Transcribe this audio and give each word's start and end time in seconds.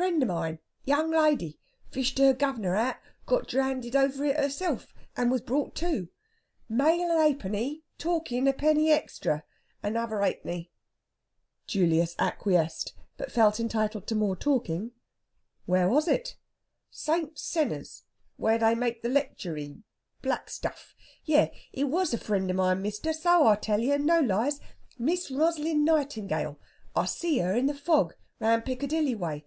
"Friend 0.00 0.22
of 0.22 0.28
mine 0.28 0.58
young 0.86 1.10
lady 1.10 1.58
fished 1.90 2.16
her 2.16 2.32
governor 2.32 2.74
out 2.74 2.96
got 3.26 3.46
drownded 3.46 3.94
over 3.94 4.24
it 4.24 4.38
herself, 4.40 4.94
and 5.14 5.30
was 5.30 5.42
brought 5.42 5.74
to. 5.74 6.08
'Mail' 6.70 7.10
a 7.20 7.30
'apeny; 7.34 7.82
torkin' 7.98 8.48
a 8.48 8.54
penny 8.54 8.90
extra! 8.90 9.44
Another 9.82 10.22
'apeny." 10.22 10.70
Julius 11.66 12.16
acquiesced, 12.18 12.94
but 13.18 13.30
felt 13.30 13.60
entitled 13.60 14.06
to 14.06 14.14
more 14.14 14.34
talking. 14.36 14.92
"Where 15.66 15.86
was 15.90 16.08
it?" 16.08 16.34
"St. 16.90 17.38
Senna's, 17.38 18.04
where 18.38 18.56
they 18.56 18.74
make 18.74 19.02
the 19.02 19.10
lectury 19.10 19.82
black 20.22 20.48
stuff.... 20.48 20.94
Yes, 21.26 21.54
it 21.74 21.90
was 21.90 22.14
a 22.14 22.18
friend 22.18 22.50
o' 22.50 22.54
mine, 22.54 22.80
mister, 22.80 23.12
so 23.12 23.46
I 23.46 23.54
tell 23.56 23.80
you, 23.80 23.92
and 23.92 24.06
no 24.06 24.18
lies! 24.20 24.60
Miss 24.98 25.30
Rosalind 25.30 25.84
Nightingale. 25.84 26.58
I 26.96 27.04
see 27.04 27.36
her 27.40 27.54
in 27.54 27.66
the 27.66 27.74
fog 27.74 28.14
round 28.38 28.64
Piccadilly 28.64 29.14
way.... 29.14 29.44